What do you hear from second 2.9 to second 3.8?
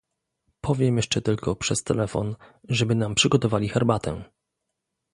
nam przygotowali